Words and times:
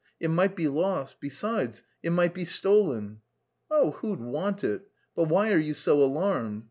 It 0.19 0.29
might 0.31 0.55
be 0.55 0.67
lost; 0.67 1.17
besides, 1.19 1.83
it 2.01 2.09
might 2.09 2.33
be 2.33 2.43
stolen." 2.43 3.21
"Oh, 3.69 3.91
who'd 3.99 4.19
want 4.19 4.63
it! 4.63 4.81
But 5.15 5.25
why 5.29 5.53
are 5.53 5.59
you 5.59 5.75
so 5.75 6.03
alarmed? 6.03 6.59